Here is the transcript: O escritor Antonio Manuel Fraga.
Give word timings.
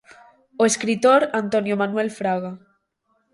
O 0.61 0.63
escritor 0.71 1.21
Antonio 1.41 1.75
Manuel 1.81 2.09
Fraga. 2.17 2.51